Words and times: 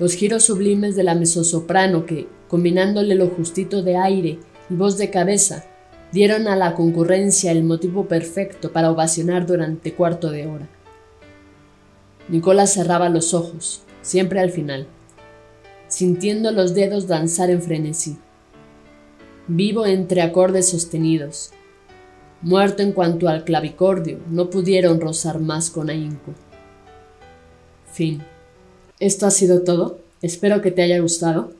Los 0.00 0.14
giros 0.14 0.42
sublimes 0.42 0.96
de 0.96 1.04
la 1.04 1.14
mezzosoprano 1.14 2.06
que, 2.06 2.26
combinándole 2.48 3.14
lo 3.14 3.28
justito 3.28 3.84
de 3.84 3.96
aire 3.96 4.40
voz 4.70 4.96
de 4.96 5.10
cabeza 5.10 5.64
dieron 6.12 6.46
a 6.48 6.56
la 6.56 6.74
concurrencia 6.74 7.50
el 7.52 7.64
motivo 7.64 8.06
perfecto 8.06 8.72
para 8.72 8.90
ovacionar 8.90 9.44
durante 9.46 9.94
cuarto 9.94 10.30
de 10.30 10.46
hora. 10.46 10.68
Nicolás 12.28 12.72
cerraba 12.72 13.08
los 13.08 13.34
ojos, 13.34 13.82
siempre 14.02 14.40
al 14.40 14.50
final, 14.50 14.86
sintiendo 15.88 16.52
los 16.52 16.74
dedos 16.74 17.08
danzar 17.08 17.50
en 17.50 17.60
frenesí. 17.60 18.16
Vivo 19.48 19.86
entre 19.86 20.22
acordes 20.22 20.68
sostenidos, 20.68 21.50
muerto 22.40 22.84
en 22.84 22.92
cuanto 22.92 23.28
al 23.28 23.42
clavicordio, 23.42 24.20
no 24.30 24.50
pudieron 24.50 25.00
rozar 25.00 25.40
más 25.40 25.70
con 25.70 25.90
ahínco. 25.90 26.32
Fin. 27.92 28.22
Esto 29.00 29.26
ha 29.26 29.30
sido 29.30 29.62
todo. 29.62 29.98
Espero 30.22 30.60
que 30.60 30.70
te 30.70 30.82
haya 30.82 31.00
gustado. 31.00 31.52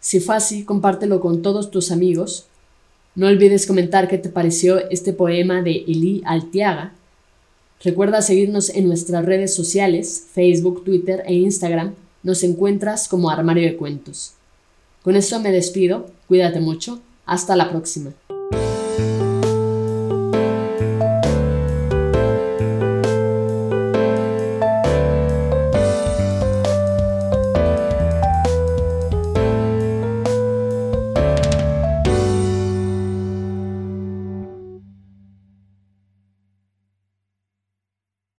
Si 0.00 0.20
fue 0.20 0.36
así, 0.36 0.64
compártelo 0.64 1.20
con 1.20 1.40
todos 1.40 1.70
tus 1.70 1.90
amigos 1.90 2.49
no 3.20 3.26
olvides 3.26 3.66
comentar 3.66 4.08
qué 4.08 4.16
te 4.16 4.30
pareció 4.30 4.88
este 4.88 5.12
poema 5.12 5.60
de 5.60 5.84
Eli 5.86 6.22
Altiaga. 6.24 6.94
Recuerda 7.84 8.22
seguirnos 8.22 8.70
en 8.70 8.86
nuestras 8.86 9.26
redes 9.26 9.54
sociales, 9.54 10.24
Facebook, 10.32 10.84
Twitter 10.84 11.22
e 11.26 11.34
Instagram. 11.34 11.92
Nos 12.22 12.42
encuentras 12.44 13.08
como 13.08 13.28
Armario 13.28 13.64
de 13.64 13.76
Cuentos. 13.76 14.32
Con 15.02 15.16
esto 15.16 15.38
me 15.38 15.52
despido, 15.52 16.06
cuídate 16.28 16.60
mucho, 16.60 17.02
hasta 17.26 17.56
la 17.56 17.68
próxima. 17.68 18.14